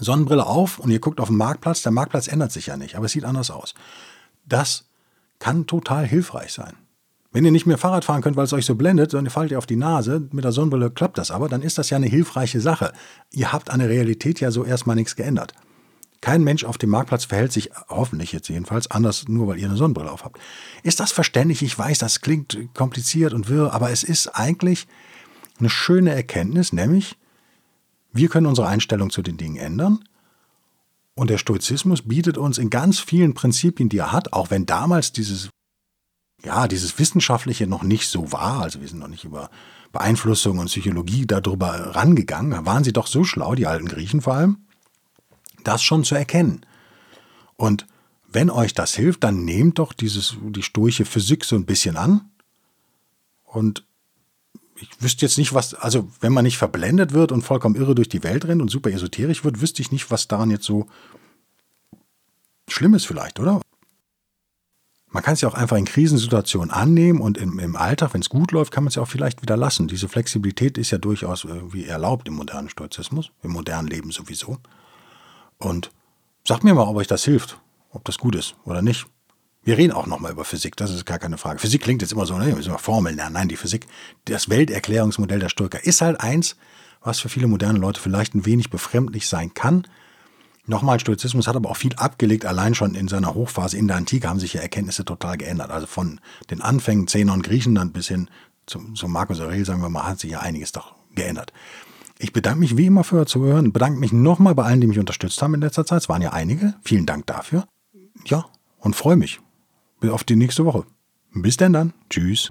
[0.00, 3.06] Sonnenbrille auf und ihr guckt auf den Marktplatz, der Marktplatz ändert sich ja nicht, aber
[3.06, 3.74] es sieht anders aus.
[4.44, 4.86] Das
[5.38, 6.74] kann total hilfreich sein.
[7.38, 9.52] Wenn ihr nicht mehr Fahrrad fahren könnt, weil es euch so blendet, sondern ihr fallt
[9.52, 12.08] ihr auf die Nase, mit der Sonnenbrille klappt das aber, dann ist das ja eine
[12.08, 12.92] hilfreiche Sache.
[13.30, 15.52] Ihr habt an der Realität ja so erstmal nichts geändert.
[16.20, 19.76] Kein Mensch auf dem Marktplatz verhält sich, hoffentlich jetzt jedenfalls, anders, nur weil ihr eine
[19.76, 20.40] Sonnenbrille auf habt.
[20.82, 21.62] Ist das verständlich?
[21.62, 24.88] Ich weiß, das klingt kompliziert und wirr, aber es ist eigentlich
[25.60, 27.18] eine schöne Erkenntnis, nämlich,
[28.12, 30.00] wir können unsere Einstellung zu den Dingen ändern.
[31.14, 35.12] Und der Stoizismus bietet uns in ganz vielen Prinzipien, die er hat, auch wenn damals
[35.12, 35.50] dieses
[36.44, 39.50] ja, dieses Wissenschaftliche noch nicht so war, also wir sind noch nicht über
[39.92, 44.34] Beeinflussung und Psychologie darüber rangegangen, da waren sie doch so schlau, die alten Griechen vor
[44.34, 44.58] allem,
[45.64, 46.64] das schon zu erkennen.
[47.56, 47.86] Und
[48.30, 52.30] wenn euch das hilft, dann nehmt doch dieses, die stoische Physik so ein bisschen an.
[53.44, 53.84] Und
[54.76, 58.08] ich wüsste jetzt nicht, was, also wenn man nicht verblendet wird und vollkommen irre durch
[58.08, 60.86] die Welt rennt und super esoterisch wird, wüsste ich nicht, was daran jetzt so
[62.68, 63.60] schlimm ist vielleicht, oder?
[65.10, 68.28] Man kann es ja auch einfach in Krisensituationen annehmen und im, im Alltag, wenn es
[68.28, 69.88] gut läuft, kann man es ja auch vielleicht wieder lassen.
[69.88, 74.58] Diese Flexibilität ist ja durchaus irgendwie erlaubt im modernen Stoizismus, im modernen Leben sowieso.
[75.56, 75.90] Und
[76.46, 77.58] sagt mir mal, ob euch das hilft,
[77.90, 79.06] ob das gut ist oder nicht.
[79.62, 81.58] Wir reden auch nochmal über Physik, das ist gar keine Frage.
[81.58, 83.34] Physik klingt jetzt immer so, ne, mal Formeln lernen.
[83.34, 83.86] Nein, die Physik,
[84.26, 86.56] das Welterklärungsmodell der Stoiker ist halt eins,
[87.02, 89.86] was für viele moderne Leute vielleicht ein wenig befremdlich sein kann,
[90.68, 94.28] Nochmal, Stoizismus hat aber auch viel abgelegt, allein schon in seiner Hochphase in der Antike
[94.28, 95.70] haben sich ja Erkenntnisse total geändert.
[95.70, 98.28] Also von den Anfängen Zenon Griechenland bis hin
[98.66, 101.54] zum, zum Markus Aurel, sagen wir mal, hat sich ja einiges doch geändert.
[102.18, 105.40] Ich bedanke mich wie immer für Zuhören, bedanke mich nochmal bei allen, die mich unterstützt
[105.40, 106.02] haben in letzter Zeit.
[106.02, 106.74] Es waren ja einige.
[106.82, 107.66] Vielen Dank dafür.
[108.26, 108.44] Ja,
[108.78, 109.40] und freue mich
[110.06, 110.84] auf die nächste Woche.
[111.32, 111.94] Bis denn dann.
[112.10, 112.50] Tschüss.